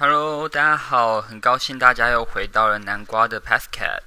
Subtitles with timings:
[0.00, 3.98] Hello，大家好，很高兴大家又回到了南瓜的 Pathcat。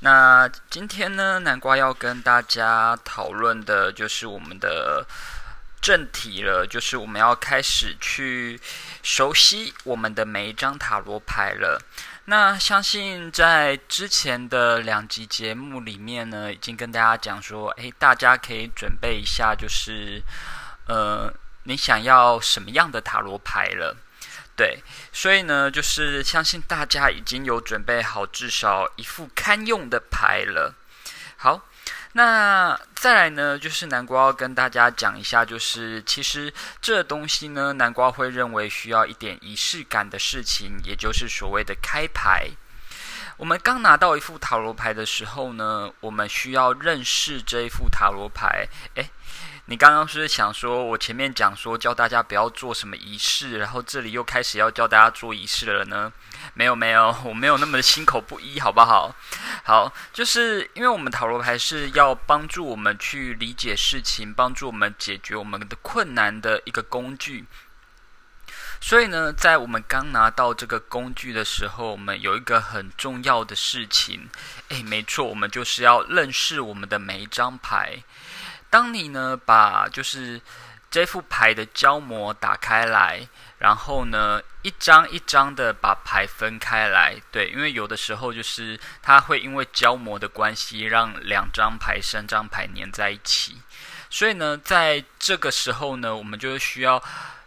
[0.00, 5.06] 那今天呢，南瓜要跟大家讨论的就是我们的
[5.80, 8.60] 正题了，就是我们要开始去
[9.04, 11.80] 熟悉我们的每一张塔罗牌了。
[12.24, 20.20] 那相信在之前的两集节目里面呢，已经跟大家讲说，诶，大家可以准备一下，就是
[20.88, 23.96] 呃，你想要什么样的塔罗牌了。
[24.58, 30.74] 对，所以呢，就是相信大家已经有准备好至少一副堪用的牌了。
[31.36, 31.68] 好，
[32.14, 36.52] 那再来呢，就是南瓜要跟大家讲一下，就是其实
[36.82, 42.48] 这东西呢，南瓜会认为需要一点仪式感的事情，也就是所谓的开牌。
[43.36, 48.66] 我们刚拿到一副塔罗牌的时候呢，我们需要认识这一副塔罗牌。
[48.96, 49.08] 诶，
[49.70, 56.10] 你刚刚是想说，我前面讲说教大家不要做什么仪式，然后这里又开始要教大家做仪式了呢？
[56.54, 59.14] 没有没有， 我没有那么的心口不一，好不好？
[59.64, 67.44] 好，就是因为我们塔罗牌是要帮助我们去理解事情，帮助我们解决我们的困难的一个工具。
[68.80, 74.30] 所以呢，在我们刚拿到这个工具的时候，我们有一个很重要的事情，
[74.70, 78.02] 诶，没错，我们就是要认识我们的每一张牌。
[78.70, 80.40] 当你呢把就是
[80.90, 93.60] 这副牌的胶膜打开来，然后呢一张一张的把牌分开来，对，因为有的时候就是它会因为胶膜的关系，让两张牌、三张牌粘在一起，
[94.08, 97.02] 所以呢，在这个时候呢，我们就需要。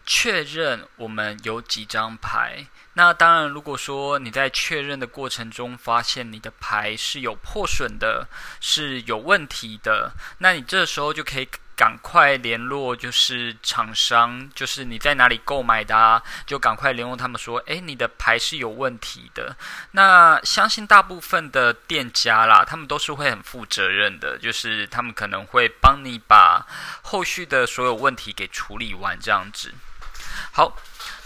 [0.05, 2.66] 确认我们有几张牌。
[2.94, 8.27] 那当然，如果说你在确认的过程中发现你的牌是有破损的，
[8.59, 19.55] 是有问题的，那你这时候就可以赶快联络，就是厂商，就是你在哪里购买的，啊，就赶快联络他们说，诶，你的牌是有问题的。
[19.91, 26.67] 那相信大部分的店家啦，他们都是会很负责任的，就是他们可能会帮你把
[27.03, 29.73] 后续的所有问题给处理完，这样子。
[30.54, 30.76] 好，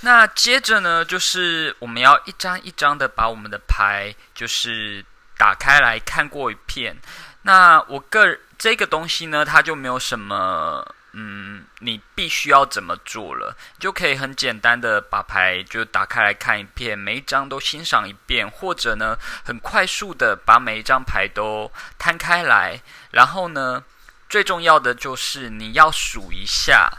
[0.01, 5.03] 那接着呢，就是我们要一张一张的把我们的牌就是
[5.35, 6.95] 打开来看过一遍。
[7.41, 22.79] 那我个这个东西呢，它就没有什么，嗯，你必须要怎么做了，就可以很简单的把牌就打开来看一遍，每一张都欣赏一遍，或者呢，很快速的把每一张牌都摊开来，
[23.11, 23.83] 然后呢，
[24.29, 26.91] 最重要的就是你要数一下。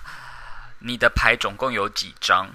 [0.86, 2.48] 你的牌总共有几张？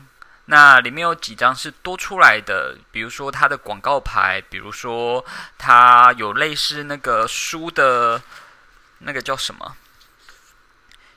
[0.46, 2.78] 那里面有几张是多出来的？
[2.90, 5.24] 比如说它的广告牌，比如说
[5.58, 8.22] 它有类似那个书的，
[9.00, 9.76] 那个叫什么？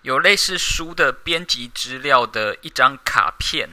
[0.02, 3.70] 有类似书的编辑资料的一张卡片，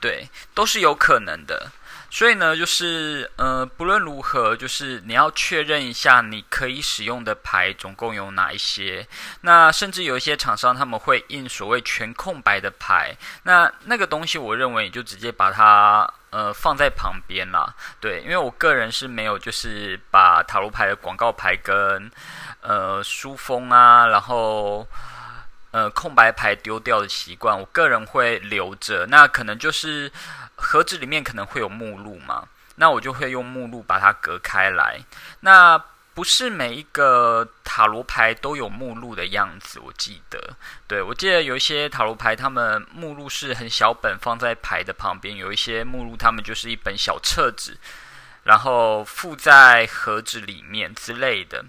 [0.00, 1.70] 对，都是有可能的。
[2.10, 9.06] 所以呢，就是呃，不论如何，就是你要确认一下你可以使用的牌总共有哪一些。
[9.42, 17.74] 那甚至有一些厂商他们会印所谓全空白的牌，那那个东西我认为你就直接把它呃放在旁边啦。
[18.00, 22.10] 对，因为我个人是没有就是把塔罗牌的广告牌跟
[22.62, 24.86] 呃书封啊，然后。
[25.70, 29.04] 呃，空白牌丢掉的习惯，我个人会留着。
[29.04, 30.10] 那可能就是
[30.58, 35.00] 盒子里面可能会有目录嘛，那我就会用目录把它隔开来。
[35.40, 35.82] 那
[36.14, 40.56] 不是每一个塔罗牌都有目录的样子，我记得。
[40.88, 47.78] 对，我记得有一些塔罗牌，他们目录是很小本放在牌的旁边；有一些目录，他们就是一本小册子，
[48.42, 51.64] 然后附在盒子里面之类的。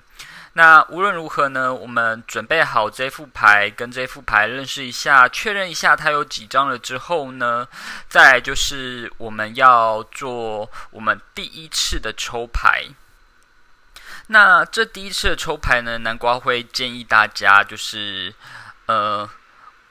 [0.53, 7.67] 那无论如何呢，我们准备好这副牌，跟这副牌认识一下，确认一下它有几张了之后呢，
[8.07, 12.85] 再就是我们要做我们第一次的抽牌。
[14.27, 18.33] 那这第一次的抽牌呢，南瓜会建议大家就是
[18.87, 19.29] 呃。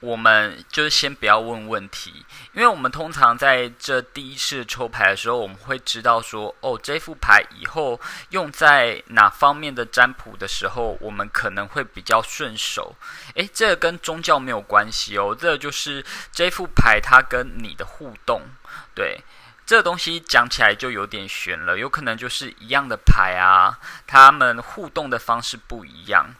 [0.00, 8.00] 我们就是先不要问问题，因为我们通常在这第一次抽牌的时候，我们会知道说，哦，这副牌以后
[8.30, 12.94] 用在哪方面的占卜的时候，我们可能会比较顺手。
[13.34, 18.42] 诶，这个跟宗教没有关系哦，这就是这副牌它跟你的互动。
[18.94, 19.20] 对，
[19.66, 26.32] 这东西讲起来就有点悬了，有可能就是一样的牌啊，他们互动的方式不一样。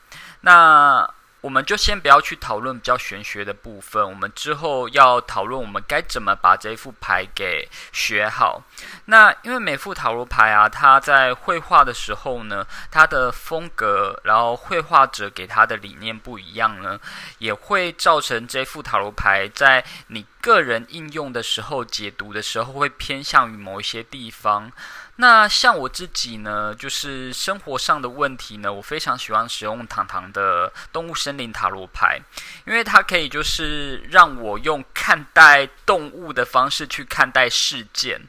[0.43, 1.12] 那。
[1.40, 8.62] 我们就先不要去讨论比较玄学的部分，我们之后要讨论我们该怎么把这副牌给学好。
[9.05, 16.99] 那因为每副塔罗牌啊，它在绘画的时候呢，它的风格，然后绘画者给他的理念不一样呢，
[17.38, 24.73] 也会造成这副塔罗牌在你个人应用的时候，解读的时候会偏向于某一些地方。
[25.20, 32.20] 那像我自己呢，就是生活上的问题呢，我非常喜欢使用糖糖的动物森林塔罗牌，
[32.65, 38.20] 因为它可以就是让我用看待动物的方式去看待事件。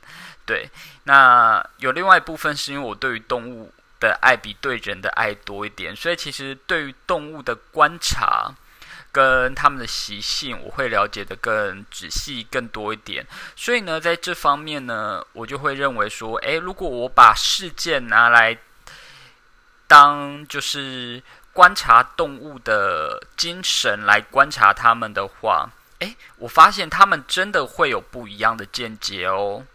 [0.47, 0.67] 对，
[1.03, 8.51] 那有另外一部分是因为我对于动物的爱比对人的爱多一点，所以其实对于动物的观察。
[9.11, 13.25] 跟他们的习性，我会了解的更仔细、更多一点。
[13.55, 18.57] 所以呢，在这方面呢，我就会认为说，诶，如果我把事件拿来
[19.87, 21.21] 当就是
[21.53, 25.69] 观察动物的精神来观察他们的话，
[25.99, 29.65] 诶，我发现他们真的会有不一样的见解哦。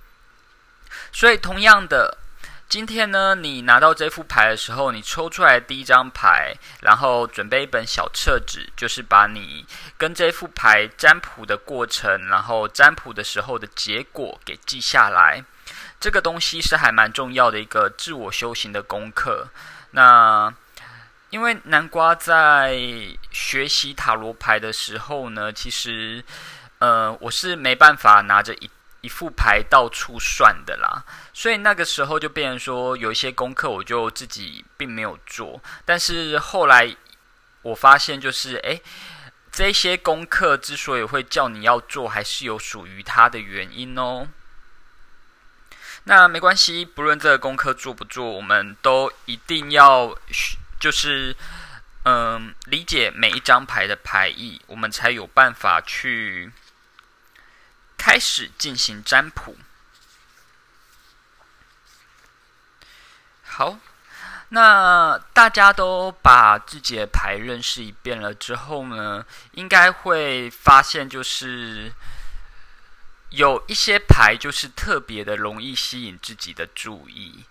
[1.12, 2.18] 所以，同样的。
[2.66, 9.64] 今天呢，你拿到这副牌的时候，你抽出来第一张牌，然后准备一本小册子，就是把你
[9.96, 15.44] 跟这副牌占卜的过程，然后占卜的时候的结果给记下来。
[16.00, 19.46] 这个东西是还蛮重要的一个自我修行的功课。
[19.92, 20.52] 那
[21.30, 22.76] 因为南瓜在
[23.30, 26.24] 学习塔罗牌的时候呢，其实
[26.80, 28.68] 呃，我是没办法拿着一。
[29.04, 31.04] 一副牌到处算的啦，
[31.34, 35.62] 所以那个时候就变成说，有一些功课我就自己并没有做。
[35.84, 36.96] 但是后来
[37.60, 38.80] 我发现，就是诶，
[39.52, 44.26] 这些功课之所以会叫你要做，还是有属于它的原因哦。
[46.04, 50.16] 那没关系，不论这个功课做不做，我们都一定要
[50.80, 51.36] 就是
[52.04, 56.50] 嗯理解每一张牌的牌意，我们才有办法去。
[58.04, 59.56] 开始进行占卜。
[63.44, 63.78] 好，
[64.50, 71.94] 那大家都把自己的牌认识一遍了之后呢，应该会发现，就是
[73.30, 77.46] 有一些牌就是特别的容易吸引自己的注意。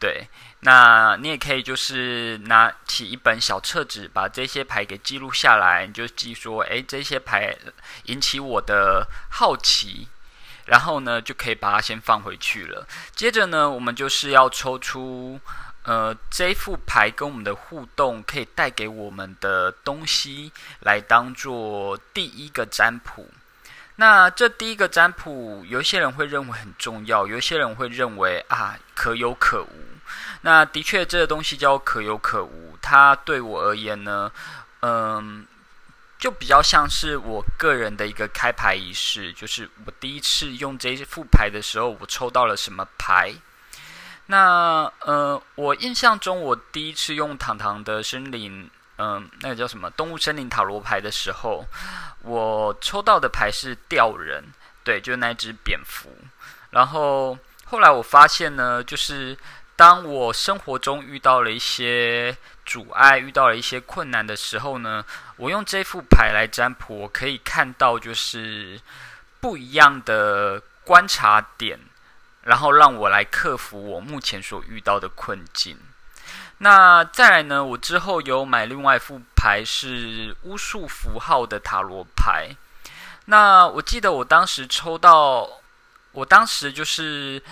[0.00, 0.26] 对，
[0.60, 5.86] 那你也可以就是拿起一本小册子，把这些牌给记录下来。
[5.86, 7.54] 你就记说，诶，这些牌
[8.04, 10.08] 引起我的好奇，
[10.64, 12.88] 然后呢，就可以把它先放回去了。
[13.14, 15.38] 接着呢，我们就是要抽出，
[15.82, 20.50] 呃，这副牌跟我们的互动可以带给我们的东西，
[20.80, 23.28] 来当做第一个占卜。
[24.00, 29.68] 那这第一个占卜，有些人会认为很重要，有些人会认为啊，可有可无。
[30.40, 32.78] 那的确，这个东西叫可有可无。
[32.80, 34.32] 它对我而言呢，
[34.80, 35.46] 嗯，
[36.18, 43.34] 就比较像是我个人的一个开牌仪式，就是我第一次用这副牌的时候，我抽到了什么牌。
[44.28, 48.70] 那呃，我印象中，我第一次用糖糖的森林，
[49.00, 51.64] 嗯，那个叫什么动物森林塔罗牌的时候，
[52.22, 54.44] 我抽到的牌是吊人，
[54.84, 56.10] 对，就是那只蝙蝠。
[56.72, 59.36] 然后后来我发现呢，就是。
[59.80, 62.36] 当我生活中遇到了一些
[62.66, 65.02] 阻碍，遇到了一些困难的时候呢，
[65.36, 68.78] 我用这副牌来占卜，我可以看到就是
[69.40, 71.80] 不一样的观察点，
[72.42, 75.78] 然后让我来克服我目前所遇到的困境。
[76.62, 82.56] 那再来呢，我之后有买另外一副牌是巫术符号的塔罗牌。
[83.26, 85.60] 那我记得我当时抽到，
[86.12, 87.42] 我当时就是。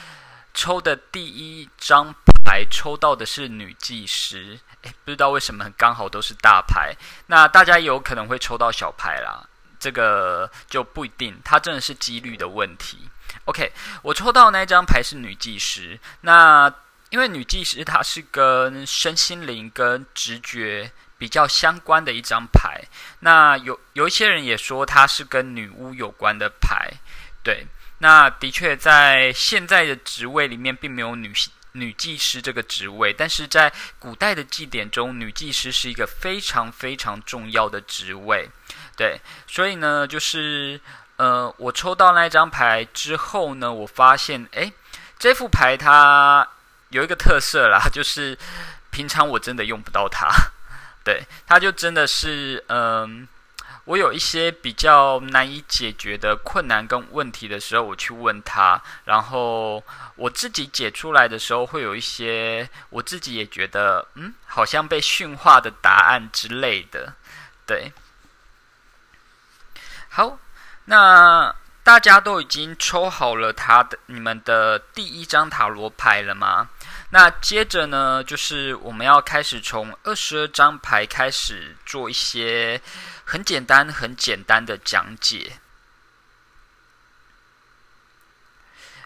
[0.55, 2.13] 抽的第一张
[2.45, 6.97] 牌抽到的是女技师，诶，不知道为什么刚好都是大牌。
[7.27, 9.47] 那大家有可能会抽到小牌啦，
[9.79, 13.09] 这个就不一定，它真的是几率的问题。
[13.45, 16.69] OK，我抽到那张牌是女技师，那
[17.11, 22.83] 因为女技师它是跟身心灵跟直觉比较相关的一张牌，
[23.21, 26.93] 那有有一些人也说它是跟女巫有关的牌，
[27.43, 27.67] 对。
[28.01, 31.33] 那的确，在现在的职位里面，并没有女
[31.73, 38.49] 女技师这个职位，但是在古代的祭典中，女技师是一个非常非常重要的职位。
[38.97, 40.81] 对，所以呢，就是
[41.17, 44.73] 呃，我抽到那张牌之后呢，我发现，诶，
[45.19, 46.49] 这副牌它
[46.91, 48.39] 有一个特色啦，就是
[48.91, 50.29] 平常我真的用不到它，
[51.05, 53.29] 对，它就真的是嗯。
[53.85, 59.83] 我有一些比较难以解决的困难跟问题的时候，我去问他，然后
[60.17, 67.15] 我自己解出来的时候，会有一些我自己也觉得，嗯，好像被驯化的答案之类的。
[67.65, 67.91] 对，
[70.11, 70.39] 好，
[70.85, 76.69] 那大家都已经抽好了他的你们的第一张塔罗牌了吗？
[77.11, 82.81] 那接着呢，就是我们要开始从二十二张牌开始做一些。
[83.31, 85.59] 很简单，很简单的讲解。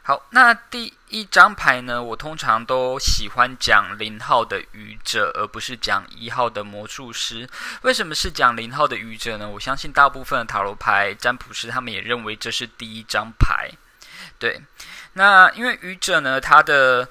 [0.04, 2.00] 好，那第一张牌呢？
[2.00, 7.50] 我通常都喜欢讲零号的愚者，而不是讲一号的魔术师。
[7.80, 9.48] 为什么是讲零号的愚者呢？
[9.48, 13.72] 我相信大部分的塔罗牌占卜师他们也认为这是第一张牌。
[14.38, 14.60] 对，
[15.14, 17.08] 那因为愚者呢，他的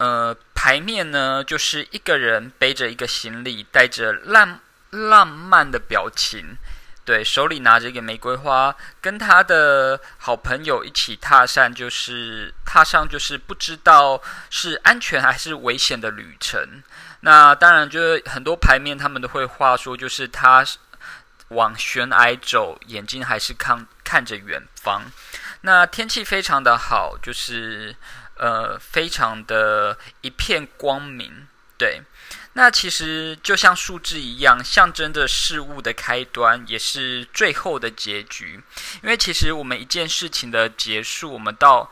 [0.00, 6.56] 呃牌面呢，就是一个人背着一个行李，带着浪浪漫的表情。
[7.04, 16.82] 对，手里拿着一个玫瑰花，跟他的好朋友一起踏上，就是踏上，就是不知道是安全还是危险的旅程。
[17.20, 20.64] 那当然，就是很多牌面他们都会画说，就是他
[21.48, 25.02] 往悬崖走，眼睛还是看看着远方。
[25.62, 27.96] 那天气非常的好，就是
[28.40, 31.46] 呃，非常的一片光明。
[31.76, 32.00] 对。
[32.54, 38.60] 那其实就像数字一样，象征着事物的开端，也是最后的结局。
[39.02, 41.88] 因为其实我们一件事情的结束，我们到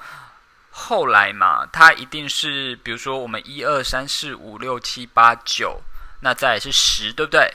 [0.70, 5.80] 后来嘛，它一定是，比如说我们一二三四五六七八九，
[6.22, 7.54] 那再是十，对不对？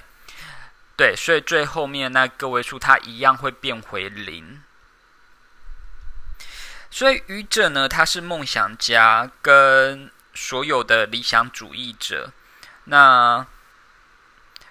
[0.95, 4.62] 对，所以最后面那个位数，它一样会变回零。
[6.93, 12.31] 所以愚者呢，他是梦想家，跟所有的理想主义者。
[12.83, 13.43] 那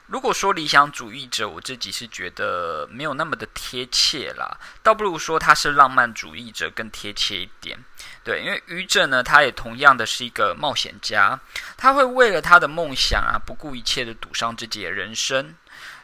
[0.07, 7.77] 如果说理想主义者，我自己是觉得没有那么的贴切啦，倒不如说他是浪漫主义者更贴切一点。
[8.23, 11.41] 对，因为愚者呢，他也同样的是一个冒险家，
[11.77, 15.57] 他会为了他的梦想啊，不顾一切的赌上自己的人生。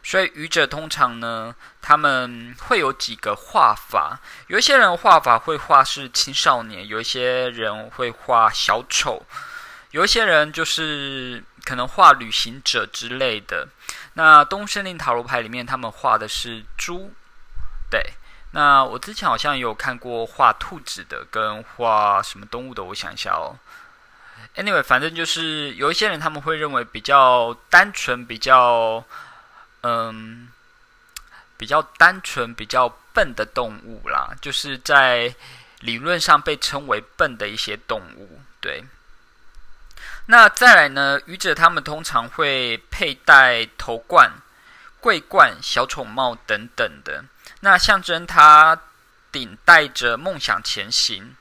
[0.09, 9.27] 所以愚者通常呢，他们会有几个画法，有一些人画法会画是青少年，有一些人会画小丑，
[9.91, 11.45] 有一些人就是。
[11.65, 13.69] 可能画旅行者之类的，
[14.15, 17.13] 那东森林塔罗牌里面他们画的是猪，
[17.91, 18.15] 对。
[18.53, 23.59] 那我之前好像有看过画兔子的，跟画什么动物的，我想一下哦。
[24.57, 29.05] Anyway，反正就是有一些人他们会认为比较单纯、比较
[29.83, 30.49] 嗯
[31.57, 35.35] 比较单纯、比较笨的动物啦，就是在
[35.81, 38.85] 理论上被称为笨的一些动物，对。
[40.27, 41.21] 那再来呢？
[41.27, 44.31] 愚者他们通常会佩戴头冠、
[45.01, 47.25] 桂冠、小丑帽等等的，
[47.61, 48.79] 那象征他
[49.33, 51.35] 顶带着梦想前行。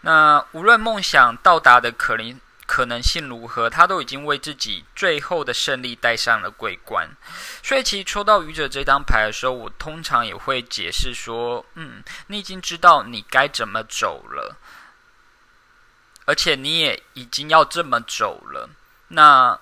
[0.00, 7.08] 那无论梦想到达的可能可能性如何，他都已经为自己最后的胜利戴上了桂冠。
[7.62, 14.56] 所以，其实抽到愚者这张牌的时候，我通常也会解释说：“嗯，你已经知道你该怎么走了。”
[16.26, 18.68] 而且你也已经要这么走了，
[19.08, 19.56] 那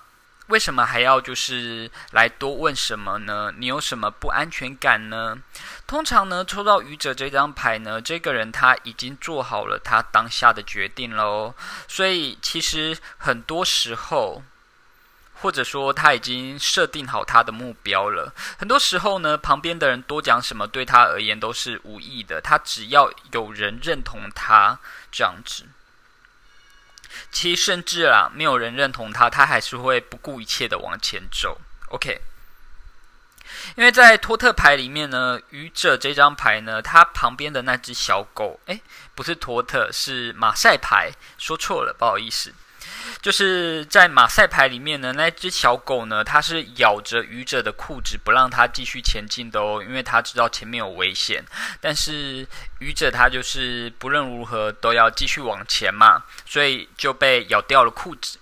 [0.47, 3.51] 为什么还要就是来多问什么呢？
[3.57, 5.37] 你有什么不安全感呢？
[5.87, 11.55] 通常呢，抽到愚者这张牌呢，这个人他已经做好了他当下的决定喽。
[11.87, 14.43] 所以其实很多时候，
[15.41, 18.33] 或者说他已经设定好他的目标了。
[18.59, 22.39] 很多时候呢，旁边的人多讲什么，对他而言都是无意的。
[22.39, 24.77] 他只要有人认同他
[25.11, 25.65] 这样子。
[27.35, 31.59] 其实甚至啊，没有人认同他，他还是会不顾一切的往前走。
[31.89, 32.21] OK，
[33.75, 38.79] 因为在托特牌里面呢，愚者这张牌呢，它旁边的那只小狗，哎，
[39.13, 42.53] 不是托特，是马赛牌，说错了，不好意思。
[43.25, 51.43] 就是在马赛牌里面呢，那只小狗呢，它是咬着愚者的裤子，不让他继续前进的哦，因为他知道前面有危险。
[51.81, 58.37] 但是愚者他就是不论如何都要继续往前嘛，所以就被咬掉了裤子。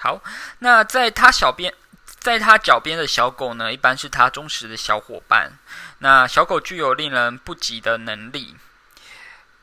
[0.00, 0.20] 好，
[0.58, 1.72] 那在他小边，
[2.18, 5.52] 在他脚边的小狗呢，一般是他忠实的小伙伴。
[5.98, 8.56] 那小狗具有令人不及的能力。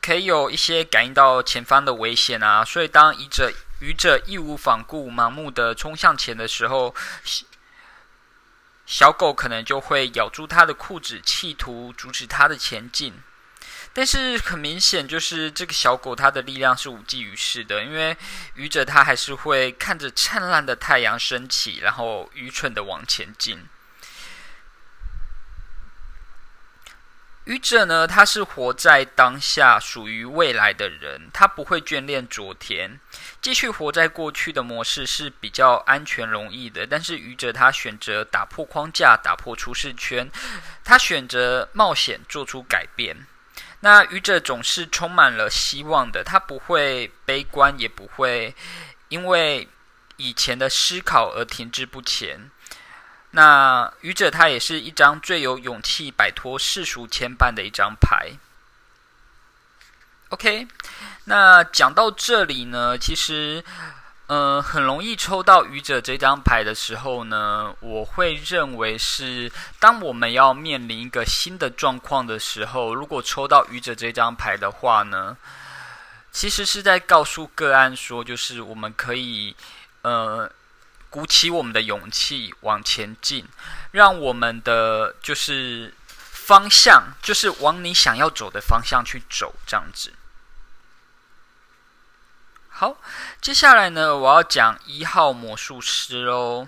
[0.02, 6.92] 可以有一些感应到前方的危险啊，所以当愚者愚者义无反顾、盲目的冲向前的时候，
[8.84, 13.14] 小狗可能就会咬住他的裤子，企图阻止他的前进。
[13.94, 18.16] 但是很明显，就是这个小狗它的力量是无济于事的，因为
[18.54, 23.68] 愚者他还是会看着灿烂的太阳升起，然后愚蠢的往前进。
[27.44, 33.00] 愚者呢，他是活在当下，属于未来的人，他不会眷恋昨天，
[33.40, 36.86] 继续活在过去的模式是比较安全容易的。
[36.86, 40.30] 但是愚者他选择打破框架，打破舒适圈，
[40.84, 43.26] 他选择冒险，做出改变。
[43.80, 48.54] 那愚者总是充满了希望的，他不会悲观，也不会
[49.08, 49.68] 因为
[50.16, 52.52] 以前的思考而停滞不前。
[53.32, 58.32] 那愚者他也是一张最有勇气摆脱世俗牵绊的一张牌。
[60.30, 60.66] OK，
[61.24, 63.62] 那讲到这里呢，其实。
[64.28, 75.36] 呃，很容易抽到愚者这张牌的时候呢，我会认为是当我们要面临一个新的状况的时候，如果抽到愚者这张牌的话呢，
[76.30, 79.54] 其实是在告诉个案说，就是我们可以
[80.00, 80.50] 呃
[81.12, 83.46] 鼓起我们的勇气往前进，
[83.90, 90.14] 让我们的就是方向就是往你想要走的方向去走，这样子。
[92.70, 92.96] 好，
[93.42, 96.66] 接下来呢，我要讲一号魔术师喽。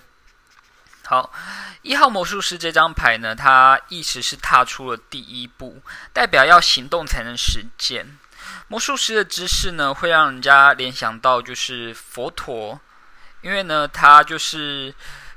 [1.07, 1.33] 好，
[1.81, 5.83] 一号魔术师这张牌呢，它意思是踏出了第一步，
[6.13, 8.19] 代表要行动才能实践。
[8.69, 12.79] 魔术师的姿势呢，会让人家联想到就是佛陀，
[13.45, 14.95] 因为呢，他就是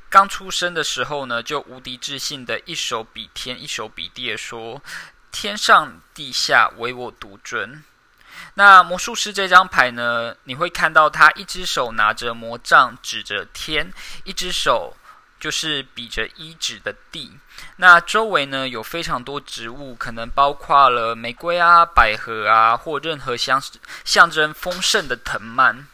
[0.10, 4.82] 刚出生的时候呢，就无敌自信的一手比天，一手比地的说
[5.30, 7.84] ：“天上地下唯我独尊。”
[8.56, 10.34] 那魔术师这张牌呢？
[10.46, 13.92] 你会看到他一只手拿着魔杖指着天，
[14.24, 14.96] 一只手
[15.38, 17.38] 就是比着一指的地。
[17.76, 23.62] 那周围呢有非常多植物，可能包括了玫瑰啊、百合啊，或任何象
[24.06, 25.88] 象征丰盛的藤蔓。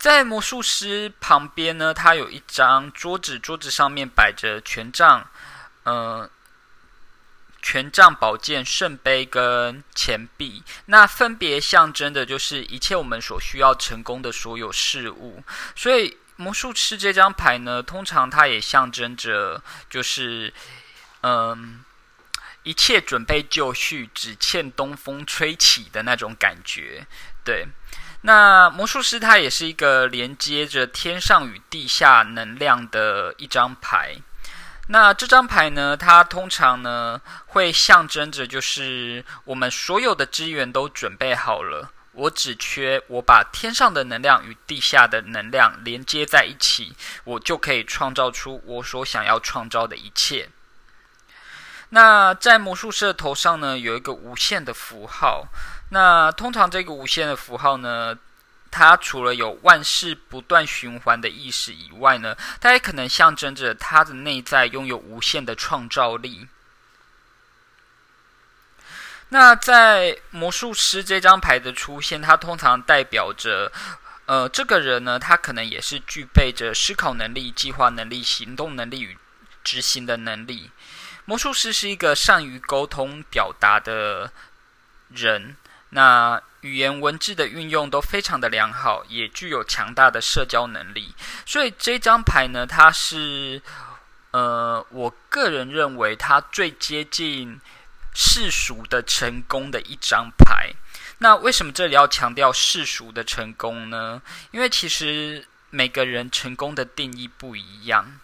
[0.00, 5.30] 在魔术师旁边呢，他有一张桌子，桌子上面摆着权杖，
[5.84, 6.28] 嗯。
[7.62, 15.44] 权杖、宝剑、圣杯跟钱币，那分别象征的就是一切我们所需要成功的所有事物。
[15.76, 20.54] 所以魔术师这张牌呢，通常它也象征着就是
[21.20, 21.84] 嗯，
[22.62, 27.06] 一切准备就绪，只欠东风吹起的那种感觉。
[27.44, 27.66] 对，
[28.22, 34.16] 那魔术师它也是一个连接着天上与地下能量的一张牌。
[34.88, 35.96] 那这张牌呢？
[35.96, 46.92] 它通常呢会象征着，就是我们所有的资源都准备好了，我只缺我把天上的能量与地下的能量连接在一起，
[47.22, 50.48] 我就可以创造出我所想要创造的一切。
[51.90, 55.46] 那在魔术师的头上呢，有一个无限的符号。
[55.90, 58.16] 那通常这个无限的符号呢？
[58.72, 66.46] 它除了有万事不断循环的意识以外呢，它也可能象征着它的内在拥有无限的创造力。
[69.30, 73.72] 那在魔术师这张牌的出现，它通常代表着，
[74.26, 79.18] 呃，这个人呢，他可能也是具备着思考能力、计划能力、行动能力与
[79.64, 80.70] 执行的能力。
[81.30, 84.32] 魔术师是一个善于沟通表达的
[85.10, 85.54] 人。
[85.90, 91.14] 那语言文字的运用都非常的良好，也具有强大的社交能力。
[91.46, 93.62] 所以这张牌呢，它是
[94.32, 97.60] 呃，我个人认为它最接近
[98.12, 100.72] 世俗的成功的一张牌。
[101.18, 104.20] 那为什么这里要强调世俗的成功呢？
[104.50, 108.18] 因为其实每个人成功的定义不一样。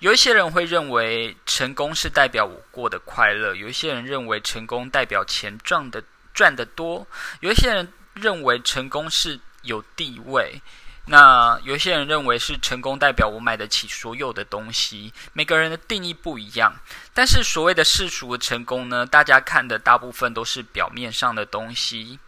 [0.00, 6.02] 有一些人会认为成功是代表我过得快乐，有一些人认为成功代表钱赚的。
[6.36, 7.06] 赚得多，
[7.40, 10.60] 有一些人认为成功是有地位，
[11.06, 15.10] 那有些人认为是成功代表我买得起所有的东西。
[15.32, 16.76] 每个人的定义不一样，
[17.14, 22.18] 但是所谓的世俗的成功呢，大家看的大部分都是表面上的东西。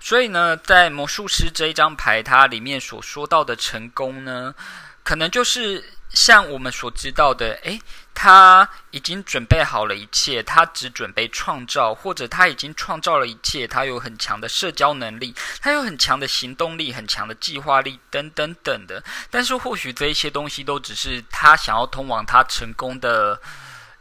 [0.00, 4.54] 所以呢，在魔术师这一张牌，它里面所说到的成功呢，
[5.02, 7.80] 可能就是像我们所知道的，诶。
[8.20, 13.64] 他已经准备好了一切，他只准备创造，或者他已经创造了一切。
[13.64, 19.00] 他有很强的社交能力，他有很强的行动力，很强的计划力，等等等的。
[19.30, 23.40] 但是，或许这一些东西都只是他想要通往他成功的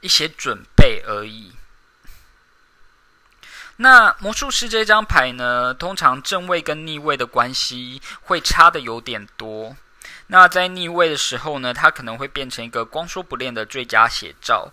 [0.01, 1.53] 一些准备而已。
[3.77, 5.73] 那魔术师这张牌呢？
[5.73, 9.75] 通常正位跟逆位的关系会差的有点多。
[10.27, 14.71] 那在逆位的时候呢，它可能会变成一个光说不练的最佳写照。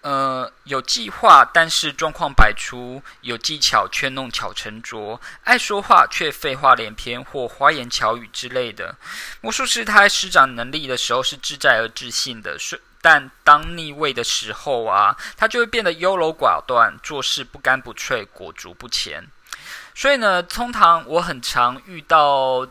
[0.00, 8.94] 呃，有计划，但是状况百出；有技巧，却弄巧成拙；爱说话，却废话连篇或花言巧语之类的。
[9.40, 19.26] 魔术师他在施展能力的时候是自在而自信的，是但当逆位的时候啊，他就会变得优柔寡断，做事不干不脆，裹足不前。
[19.94, 22.66] 所以呢，通常我很常遇到。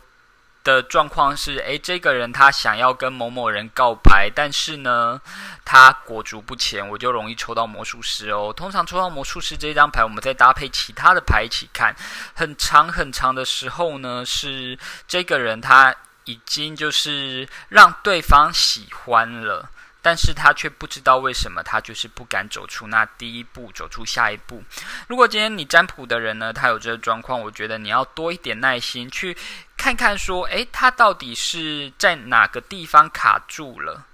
[0.63, 5.17] 的状况是，诶，这个人他想要跟某某人告白，但是呢，
[5.63, 8.51] 他裹足不前，我就容易抽到魔术师哦。
[8.53, 11.95] 通常抽到魔术师这张牌，我们再搭配其他的牌一起看，
[12.35, 19.69] 很长很长的时候呢，是这个人他已经就是让对方喜欢了。
[20.07, 24.63] 但是他却不知道为什么，他就是不敢走出那第一步，走出下一步。
[25.09, 29.35] 如果今天你占卜的人呢，他有这个状况，我觉得你要多一点耐心，去
[29.75, 34.05] 看看说，诶，他到底是在哪个地方卡住了？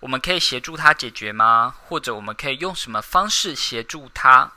[0.00, 1.74] 我们可以协助他解决吗？
[1.86, 4.52] 或者我们可以用什么方式协助他？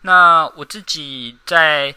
[0.00, 1.94] 那我自己在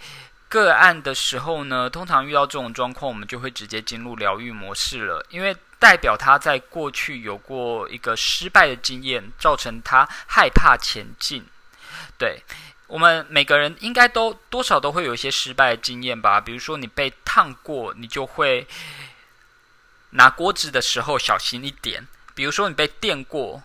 [0.47, 11.45] 个案的时候呢，通常遇到这种状况，我们就会直接进入疗愈模式了，因为代表他在过去有过一个失败的经验，造成他害怕前进。
[12.17, 12.41] 对
[12.87, 18.67] 我们每个人应该都多少都会有一些失败的经验吧，比如说你被烫过，你就会
[20.09, 23.61] 拿锅子的时候小心一点；，比如说你被电过，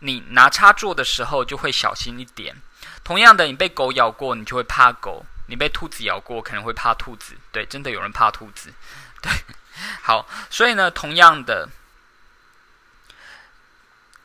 [0.00, 2.56] 你拿插座的时候就会小心一点。
[3.04, 7.36] 同样的，你被狗咬过，你就会怕狗；你被兔子咬过，可能会怕兔子。
[7.52, 8.74] 对，真的有人怕兔子。
[9.20, 9.30] 对，
[10.02, 11.68] 好，所以呢，同样的。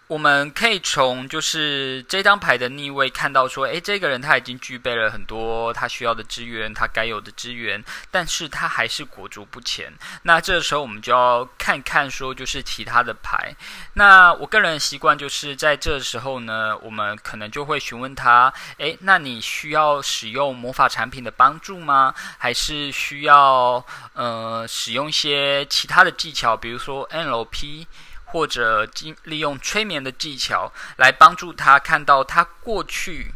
[0.07, 9.91] 我们可以从就是这张牌的逆位看到说，诶，这个人他已经具备了很多他需要的资源，他该有的资源，但是他还是裹足不前。
[10.23, 13.53] 那这个时候我们就要看看说，就是其他的牌。
[13.95, 22.13] 那我个人习惯就是在这时候呢，我们可能就会询问他，诶，那你需要使用魔法产品的帮助吗？
[22.37, 27.85] 还是需要呃使用一些其他的技巧，比如说 NLP？
[28.29, 33.33] 或者经利用催眠的技巧来帮助他看到他过去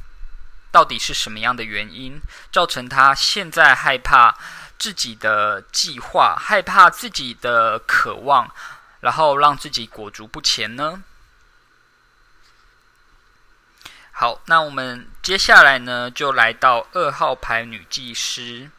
[0.70, 2.20] 到底是什么样的原因，
[2.52, 4.38] 造成他现在害怕
[4.78, 8.54] 自己的计划，害怕自己的渴望，
[9.00, 11.02] 然后让自己裹足不前呢？
[14.12, 18.70] 好，那我们接下来呢，就来到二号牌女技师。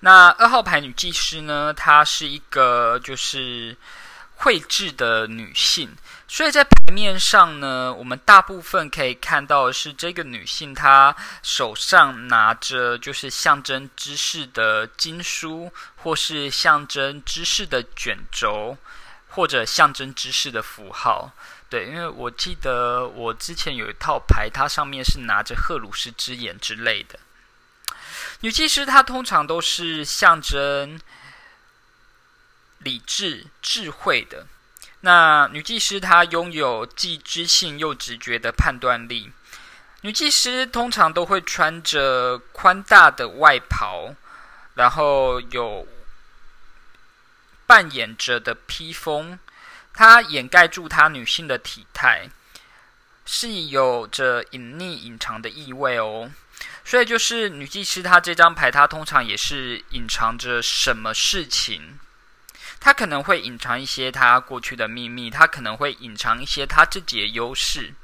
[0.00, 3.76] 那二号牌女技师呢，她是一个就是。
[4.38, 5.96] 绘制的女性，
[6.28, 18.76] 所以在牌面上呢，我们大部分可以看到的是这个女性，她手上拿着就是象征知识的经书，或是象征知识的卷轴，
[19.28, 21.32] 或者象征知识的符号。
[21.70, 27.18] 对，因为我记得我之前有一套牌，它上面是拿着赫鲁斯之眼之类的。
[28.40, 31.00] 女技师她通常都是象征。
[32.86, 34.46] 理智、智慧的
[35.00, 39.32] 那女技师，她拥有既知性又直觉的判断力。
[40.02, 44.14] 女技师通常都会穿着宽大的外袍，
[44.74, 45.88] 然后有
[47.66, 49.36] 扮演着的披风，
[49.92, 52.30] 它掩盖住她女性的体态，
[53.24, 56.30] 是有着隐匿、隐藏的意味哦。
[56.84, 61.98] 所以，就是女技师她这张牌，她通常也是隐藏着什么事情。
[62.80, 67.94] 他可能会隐藏一些他过去的秘密，他可能会隐藏一些他自己的优势。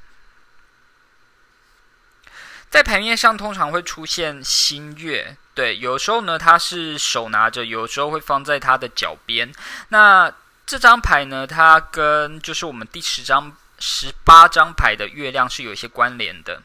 [2.68, 9.52] 在牌面上通常会出现新月，对，有时候呢他是手拿着，有时候会放在他的脚边。
[9.88, 10.32] 那
[10.64, 16.62] 这张牌呢，它跟就是我们第十张、十八张牌的月亮是有一些关联的。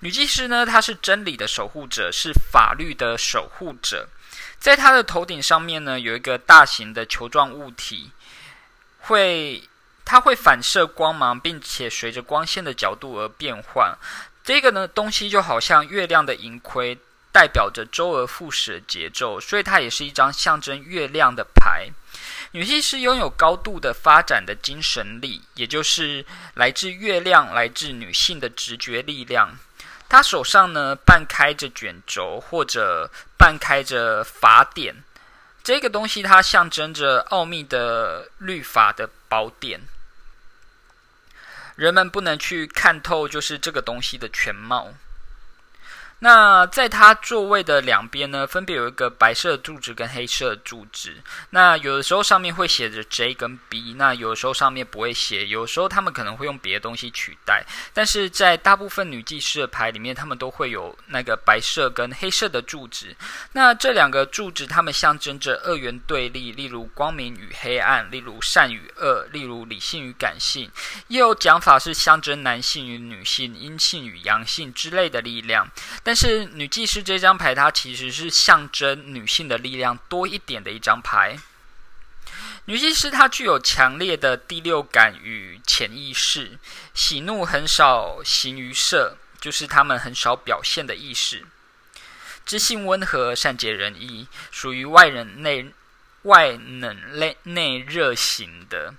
[0.00, 4.08] 女祭司呢，她是真理的守护者，是法律的守护者。
[4.62, 8.12] 在他的头顶上面呢，有一个大型的球状物体，
[9.00, 9.60] 会
[10.04, 13.92] 它会反射光芒，并且随着光线的角度而变换。
[14.44, 16.96] 这个呢东西就好像月亮的盈亏，
[17.32, 21.88] 代表着周而复始的节奏，所以它也是一张象征月亮的牌。
[22.52, 29.58] 女性是拥有高度的发展的精神力，也就是来自月亮，来自女性的直觉力量。
[30.12, 34.94] 他手上呢，半开着卷轴，或者半开着法典。
[35.64, 39.80] 这个东西它象征着奥秘的律法的宝典。
[41.76, 44.92] 人们不能去看透，就是这个东西的全貌。
[46.24, 51.12] 那在它座位的两边呢，分别有一个白色柱子跟黑色柱子。
[51.50, 57.66] 那有的时候上面会写着 J 跟 B，那有的时候上面不会写，有时候他们可能会用别的东西取代。
[57.92, 63.16] 但是在大部分女祭司的牌里面，他们都会有那个白色跟黑色的柱子。
[63.54, 70.70] 那这两个柱子，它们象征着二元对立，例如光明与黑暗，例如善与恶，例如理性与感性。
[71.08, 75.68] 也有讲法是象征男性与女性、阴性与阳性之类的力量。
[76.04, 81.38] 但但是女祭司这张牌，它其实是象征女性的力量多一点的一张牌。
[82.66, 86.58] 女祭司她具有强烈的第六感与潜意识，
[86.92, 91.46] 喜怒很少形于色，就是他们很少表现的意识。
[92.44, 95.72] 知性温和，善解人意，属于外人内
[96.22, 98.94] 外冷内内热型的。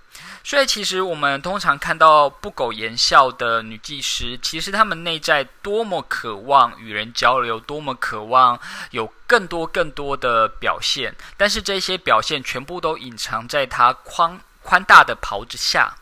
[0.45, 8.59] 所以，其实我们通常看到不苟言笑的女技师，其实她们内在多么渴望与人交流，多么渴望
[8.91, 15.95] 有更多更多的表现，但是这些表现全部都隐藏在她宽宽大的袍子下。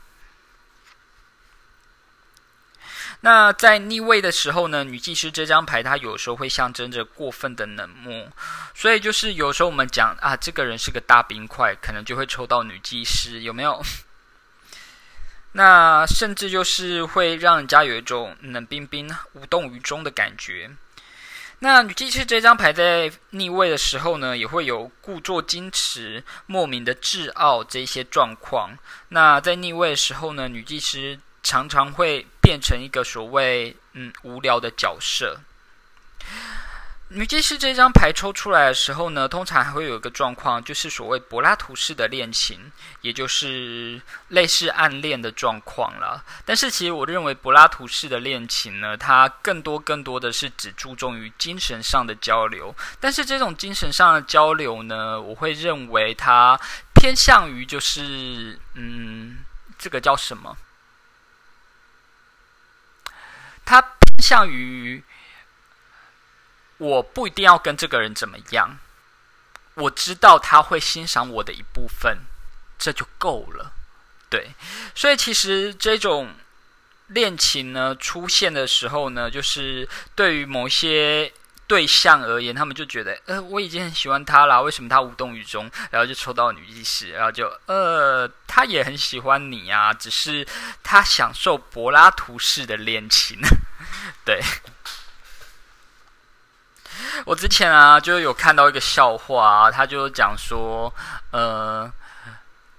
[3.24, 8.28] 那在逆位的时候呢，女技师这张牌，它有时候会象征着过分的冷漠，
[8.74, 13.82] 所以就是有时候我们讲啊，这个人是个大冰块，可能就会抽到女技师，有没有？
[15.54, 20.72] 那甚至就是会让人家有一种冷冰冰、无动于衷的感觉。
[21.60, 28.76] 那女技师这张牌在逆位的时候呢，也会有故作矜持、莫名的自傲这些状况。
[29.10, 35.40] 那在逆位的时候呢，女技师常常会变成一个所谓嗯无聊的角色。
[37.14, 46.24] 女技师这张牌抽出来的时候呢，通常还会有一个状况，就是所谓柏拉图式的恋情，也就是类似暗恋的状况了。
[46.46, 52.74] 但是，其实我认为柏拉图式的恋情呢，它更多更多的是只注重于精神上的交流。
[53.02, 56.58] 但是，这种精神上的交流呢，我会认为它
[56.96, 59.40] 偏向于就是嗯，
[59.78, 60.56] 这个叫什么？
[63.66, 65.04] 他偏向于。
[66.78, 68.80] 我不一定要跟这个人怎么样，
[69.76, 72.22] 我知道他会欣赏我的一部分，
[72.80, 73.72] 这就够了。
[74.32, 74.56] 对，
[74.96, 76.34] 所以其实这种
[77.06, 81.32] 恋情呢出现的时候呢，就是对于某些
[81.72, 85.72] 对象而言，他们就觉得，呃，我已经很喜欢他了，为什么他无动于衷？
[85.90, 90.46] 然后就抽到女技师，然后就，呃，他也很喜欢你啊，只是
[90.84, 93.40] 他享受柏拉图式的恋情，
[94.26, 94.42] 对。
[97.24, 100.94] 我之前啊，就有看到一个笑话啊，他就讲说，
[101.32, 101.90] 呃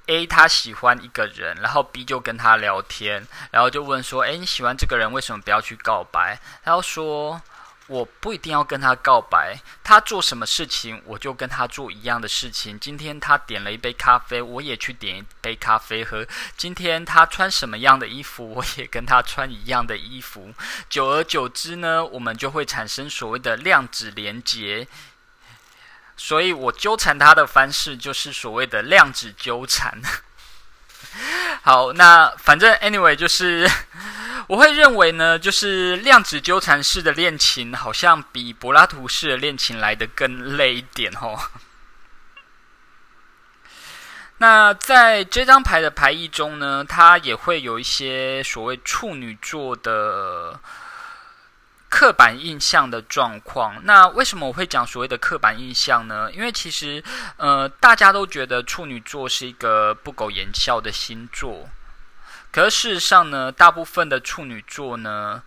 [0.04, 6.38] ，A 他喜欢一个人，然后 B 就跟他聊天，然后就问说，哎，你喜欢这个人，为什么不要去告白？
[6.64, 7.40] 然后说。
[7.88, 12.78] 我不一定要跟他告白，他做什么事情，我就跟他做一样的事情。
[12.78, 16.26] 今天他点了一杯咖啡，我也去点一杯咖啡喝。
[16.56, 20.54] 今天他穿什么样的衣服，我也跟他穿一样的衣服。
[20.88, 24.86] 久而久之呢，我们就会产生所谓的量子连结。
[26.16, 30.00] 所以我纠缠他的方式，就是所谓的量子纠缠。
[31.62, 33.70] 好，那反正 anyway 就是。
[34.48, 41.38] 我会认为呢，就是量子纠缠式的恋情，好像比柏拉图式的恋情来的更累一点哦。
[44.38, 50.60] 那在这张牌的牌意中呢，它也会有一些所谓处女座的
[51.92, 53.78] 刻板印象的状况。
[53.84, 56.32] 那为什么我会讲所谓的刻板印象呢？
[56.32, 57.04] 因为其实
[57.36, 61.68] 呃，大家都觉得处女座是一个不苟言笑的星座。
[62.50, 65.42] 可是事实上呢，大部分的处女座呢，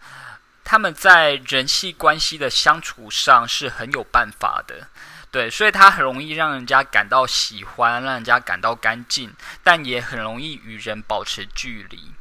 [0.63, 4.87] 他们在人际关系的相处上是很有办法的，
[5.31, 12.13] 对，所以他很容易让人家感到喜欢，让人家感到干净，但也很容易与人保持距离。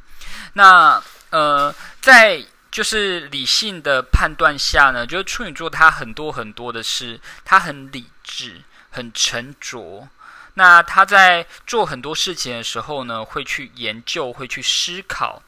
[0.53, 2.43] 那呃，在
[2.75, 10.09] 就是理性的判断下呢，就是处女座他很多很多的事，他很理智，很沉着。
[10.55, 15.41] 那他在做很多事情的时候呢，会去研究，会去思考，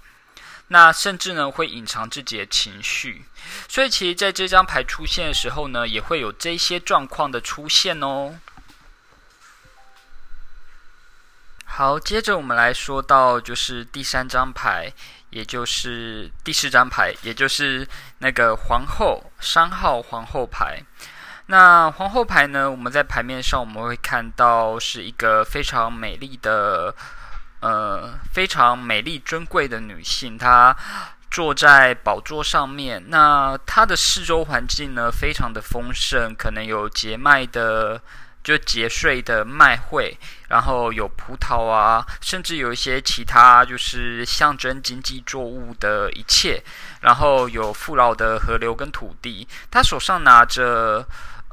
[0.69, 3.25] 那甚至呢会隐藏自己的情绪，
[3.67, 8.39] 所以其实在这张牌出现的时候呢，也会有这些状况的出现哦。
[11.65, 14.93] 好，接着我们来说到就是第三张牌，
[15.29, 17.87] 也就是第四张牌，也就是
[18.19, 20.81] 那个皇后三号皇后牌。
[21.49, 22.69] 那皇后牌呢？
[22.69, 26.93] 我们在牌面上我们会看到是一个非常美丽的，
[27.61, 30.75] 呃，非常美丽尊贵的女性，她
[31.31, 33.01] 坐在宝座上面。
[33.07, 38.01] 那她的四周环境呢，非常的丰盛，可能有结麦的，
[38.47, 46.63] 就节税的麦穗，然后有葡萄啊，甚至有一些其他就是象征经济作物的一切，
[47.01, 49.45] 然后有富饶的河流跟土地。
[49.69, 51.05] 他手上拿着。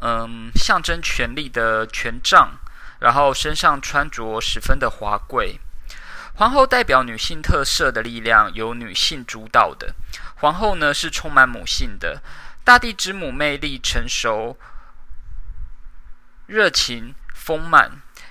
[0.07, 2.51] 嗯，象征权力的权杖，
[2.99, 5.59] 然后身上穿着十分的华贵。
[6.35, 9.95] 皇后代表女性特色的力量，由女性主导的。
[10.41, 12.23] 皇后呢是充满母性的，
[12.65, 14.59] 大地之母魅力成熟、
[16.55, 17.91] 热情丰满，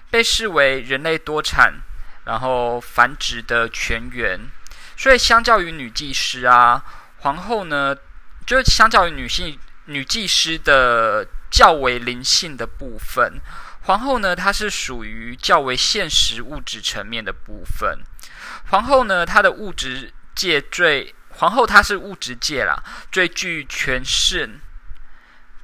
[0.10, 1.74] 被视为人类多产
[2.26, 4.40] 然后繁殖的泉源。
[4.96, 6.82] 所以相较于女祭司啊，
[7.18, 7.94] 皇后呢，
[8.46, 11.28] 就是相较于女性女祭司的。
[11.54, 13.40] 较为灵性的部分，
[13.82, 18.00] 皇后呢，它是属于较为现实物质层面的部分。
[18.72, 22.76] 皇后呢，她的物质界最皇后她是物质界啦，
[23.12, 24.50] 最具权势、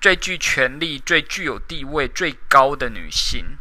[0.02, 3.58] 最具权力、最具有地位最高的女性。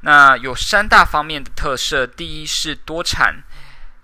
[0.00, 3.44] 那有三大方面的特色：第一是多产，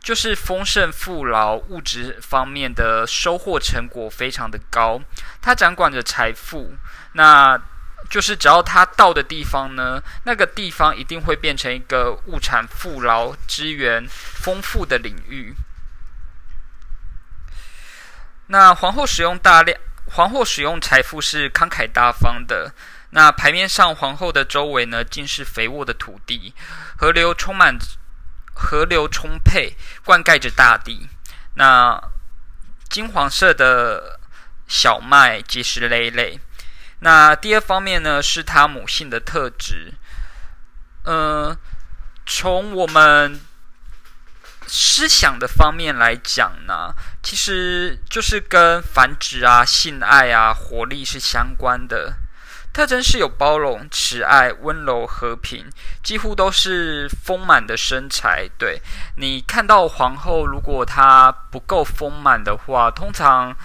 [0.01, 5.01] 就是丰盛富饶，物质方面的收获成果非常的高。
[5.42, 6.77] 她掌管着财富，
[7.14, 7.61] 那
[8.09, 15.53] 就是只要她到的地方呢，那个地方一定会变成一个物产富饶、资源丰富的领域。
[18.47, 19.79] 那皇后使用大量，
[20.11, 22.73] 皇后使用财富是慷慨大方的。
[23.11, 26.53] 那牌面上，皇后的周围呢，尽是肥沃的土地，
[26.97, 27.79] 河流充满，
[28.55, 31.09] 河流充沛，灌溉着大地。
[31.55, 31.99] 那
[32.90, 34.21] 金黄色的
[34.66, 36.38] 小麦结实累累。
[37.01, 39.94] 那第二方面呢，是她母性的特质。
[41.05, 41.57] 嗯，
[42.27, 43.40] 从我们
[44.68, 52.12] 思想的方面来讲呢，其实就是跟繁殖啊、性爱啊、活力是相关的。
[52.70, 55.64] 特征是有包容、慈爱、温柔、和平，
[56.04, 58.48] 几乎都是丰满的身材。
[58.57, 58.81] 对
[59.16, 63.57] 你看到皇后，如果她不够丰满的话，通常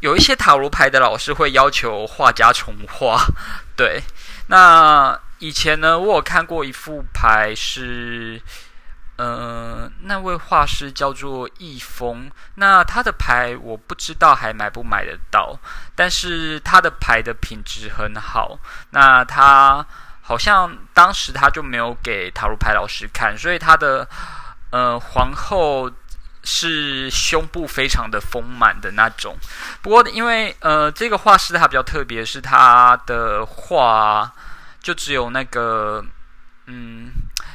[0.00, 3.26] 有一些塔罗牌的老师会要求画家重画。
[3.74, 4.02] 对，
[4.48, 8.40] 那以前呢，我有看过一副牌是。
[9.16, 15.58] 呃，那位画师叫做易峰，那他的牌我不知道还买不买得到，
[15.94, 18.58] 但是他的牌的品质很好。
[18.90, 19.86] 那他
[20.20, 24.06] 好像当时他就没有给塔罗牌老师看，所以他的
[24.70, 25.90] 呃皇后
[26.44, 29.34] 是胸部非常的丰满的那种。
[29.80, 34.30] 不过因为呃这个画师他比较特别，是他的画
[34.82, 36.04] 就只有那个
[36.66, 37.10] 嗯。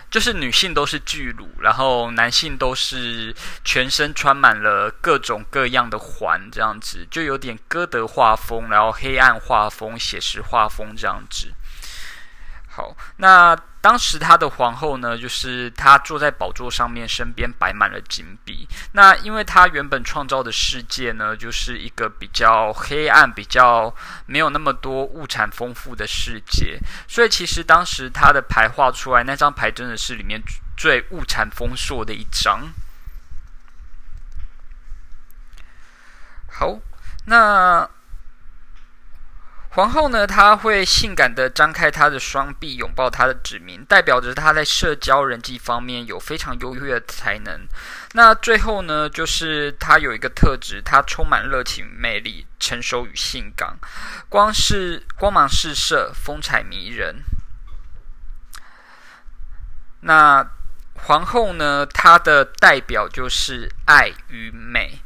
[0.09, 11.53] 就是女性都是巨乳，然后男性都是全身穿满了各种各样的环，这样子就有点歌德画风，然后黑暗画风、写实画风这样子。
[12.81, 18.67] 好，那当时他的皇后呢，就是她坐在宝座上面，身边摆满了金币。
[18.93, 23.93] 那因为她原本创造的世界呢，就是一个比较黑暗、比较
[24.25, 30.41] 没有那么多物产丰富的世界，所以其实当时他的牌画出来那张牌，真的是里面
[30.75, 32.73] 最物产丰硕的一张。
[36.47, 36.79] 好，
[37.25, 37.87] 那。
[39.73, 47.65] 皇后呢，她会性感的张开她的双臂，拥抱她的子民，代表着她在社交人际方面有非常优越的才能。
[48.11, 53.77] 那最后呢，就是她有一个特质，她充满热情、魅力、成熟与性感，
[54.27, 57.23] 光是光芒四射，风采迷人。
[60.01, 60.45] 那
[60.95, 64.99] 皇后呢，她的代表就是爱与美。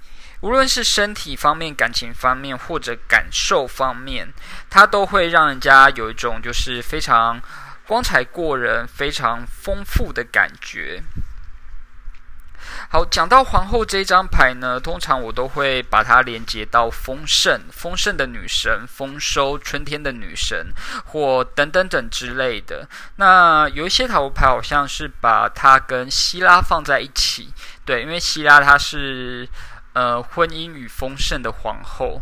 [0.46, 4.32] 无论是身体方面、感情方面，或者感受方面，
[4.70, 7.42] 它都会让人家有一种就是非常
[7.88, 11.02] 光彩过人、非常丰富的感觉。
[12.92, 20.72] 好，讲到皇后这张牌呢，通常我都会把它连接到丰盛、丰盛的女神、丰收、春天的女神，
[21.06, 22.88] 或等等等之类的。
[23.16, 27.52] 那有一些塔罗牌好像是把它跟希拉放在一起，
[27.84, 29.50] 对，因为希拉它是。
[29.96, 32.22] 呃，婚姻与丰盛的皇后，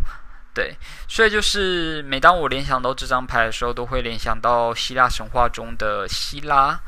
[0.54, 6.80] 对，所以就是每当我联想到这张牌的时候，都会联想到希腊神话中的希拉。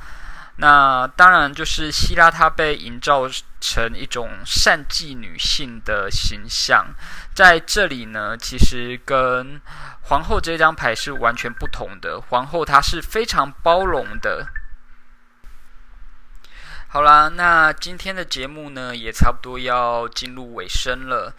[0.58, 3.28] 那当然就是希拉，她被营造
[3.60, 6.86] 成一种善妒女性的形象，
[7.34, 9.60] 在这里呢，其实跟
[10.04, 12.22] 皇后这张牌是完全不同的。
[12.30, 14.48] 皇后她是非常包容的。
[16.96, 21.36] 好啦，那今天的节目呢，也差不多要进入尾声了。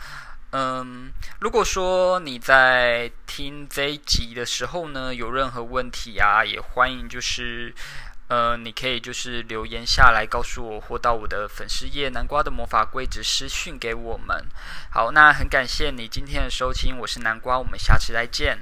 [0.50, 7.74] 嗯，如果说你在听这一集的时候呢，有任何问题啊，也欢迎就是，
[8.28, 14.44] 呃，你可以就是留言下来告诉我，或到我的粉丝页“南瓜的魔法柜子”私讯给我们。
[14.90, 18.58] 好，那很感谢你今天的收听，我是南瓜，我们下次再见。